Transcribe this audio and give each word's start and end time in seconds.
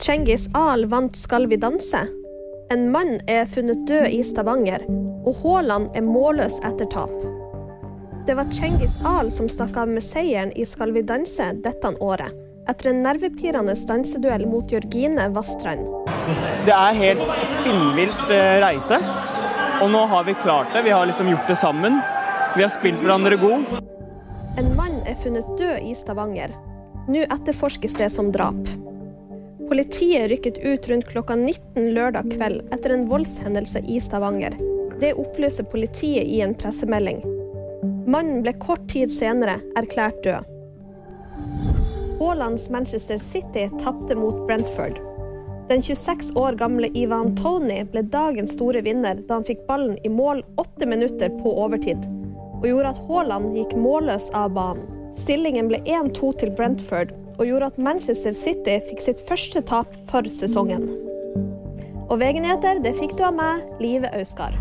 Cengiz 0.00 0.48
Ahl 0.54 0.86
vant 0.86 1.16
Skal 1.16 1.46
vi 1.46 1.56
danse. 1.56 1.98
En 2.72 2.90
mann 2.90 3.18
er 3.28 3.44
funnet 3.46 3.82
død 3.86 4.06
i 4.08 4.22
Stavanger, 4.24 4.86
og 5.28 5.36
Haaland 5.42 5.90
er 5.98 6.06
målløs 6.06 6.56
etter 6.64 6.88
tap. 6.88 7.12
Det 8.24 8.36
var 8.38 8.48
Cengiz 8.48 8.96
Ahl 9.04 9.28
som 9.34 9.50
stakk 9.52 9.76
av 9.76 9.92
med 9.92 10.04
seieren 10.06 10.54
i 10.56 10.64
Skal 10.64 10.94
vi 10.96 11.04
danse 11.04 11.50
dette 11.66 11.92
året, 12.00 12.32
etter 12.72 12.94
en 12.94 13.04
nervepirrende 13.04 13.76
danseduell 13.92 14.46
mot 14.48 14.72
Jørgine 14.72 15.28
Vastrand. 15.36 15.84
Det 16.64 16.72
er 16.78 16.96
helt 17.02 17.46
spinnvilt 17.58 18.32
eh, 18.32 18.56
reise, 18.64 19.02
og 19.84 19.92
nå 19.92 20.06
har 20.14 20.24
vi 20.24 20.40
klart 20.40 20.72
det. 20.72 20.86
Vi 20.88 20.96
har 20.96 21.12
liksom 21.12 21.28
gjort 21.28 21.48
det 21.52 21.60
sammen. 21.60 22.00
Vi 22.56 22.64
har 22.64 22.72
spilt 22.72 23.04
hverandre 23.04 23.36
god. 23.36 23.80
En 24.56 24.72
mann 24.80 25.02
er 25.04 25.20
funnet 25.20 25.56
død 25.60 25.90
i 25.92 25.92
Stavanger. 25.92 26.56
Nå 27.10 27.28
etterforskes 27.28 28.00
det 28.00 28.08
som 28.16 28.32
drap. 28.32 28.79
Politiet 29.70 30.30
rykket 30.30 30.58
ut 30.58 30.88
rundt 30.88 31.06
klokka 31.06 31.36
19 31.36 31.94
lørdag 31.94 32.32
kveld 32.32 32.72
etter 32.74 32.90
en 32.90 33.04
voldshendelse 33.06 33.78
i 33.86 34.00
Stavanger. 34.00 34.56
Det 35.00 35.12
opplyser 35.14 35.64
politiet 35.70 36.26
i 36.26 36.40
en 36.42 36.56
pressemelding. 36.58 37.20
Mannen 38.10 38.40
ble 38.42 38.56
kort 38.58 38.88
tid 38.90 39.12
senere 39.14 39.60
erklært 39.78 40.18
død. 40.24 40.48
Haalands 42.18 42.66
Manchester 42.74 43.22
City 43.22 43.68
tapte 43.78 44.18
mot 44.18 44.42
Brentford. 44.48 44.98
Den 45.68 45.86
26 45.86 46.34
år 46.34 46.58
gamle 46.58 46.90
Ivan 46.98 47.36
Tony 47.38 47.84
ble 47.92 48.02
dagens 48.02 48.58
store 48.58 48.82
vinner 48.82 49.22
da 49.28 49.38
han 49.38 49.46
fikk 49.46 49.62
ballen 49.70 49.94
i 50.02 50.10
mål 50.10 50.42
åtte 50.58 50.90
minutter 50.90 51.30
på 51.44 51.54
overtid, 51.62 52.10
og 52.58 52.66
gjorde 52.66 52.90
at 52.90 53.02
Haaland 53.06 53.54
gikk 53.54 53.78
målløs 53.78 54.32
av 54.34 54.50
banen. 54.58 54.90
Stillingen 55.14 55.70
ble 55.70 55.78
1-2 55.86 56.34
til 56.42 56.50
Brentford, 56.58 57.14
og 57.40 57.46
gjorde 57.48 57.70
at 57.72 57.78
Manchester 57.80 58.36
City 58.36 58.76
fikk 58.90 59.00
sitt 59.00 59.22
første 59.28 59.64
tap 59.64 59.96
for 60.12 60.28
sesongen. 60.28 60.84
Og 62.10 62.18
VG-nyheter 62.20 62.82
fikk 63.00 63.16
du 63.16 63.24
av 63.24 63.36
meg, 63.38 63.64
Live 63.80 64.12
Auskar. 64.18 64.52